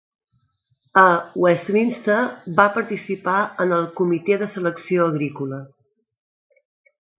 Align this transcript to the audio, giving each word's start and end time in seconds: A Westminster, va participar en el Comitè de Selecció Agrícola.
A 1.01 1.03
Westminster, 1.43 2.15
va 2.61 2.65
participar 2.79 3.37
en 3.67 3.77
el 3.79 3.87
Comitè 4.01 4.41
de 4.45 4.49
Selecció 4.57 5.07
Agrícola. 5.13 5.63